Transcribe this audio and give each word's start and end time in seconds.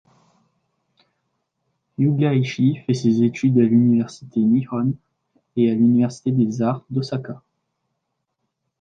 Yūya 1.99 2.33
Ishii 2.33 2.81
fait 2.83 2.95
ses 2.95 3.21
études 3.21 3.59
à 3.59 3.61
l'université 3.61 4.39
Nihon 4.39 4.95
et 5.55 5.69
à 5.69 5.75
l'université 5.75 6.31
des 6.31 6.63
arts 6.63 6.83
d'Osaka. 6.89 7.43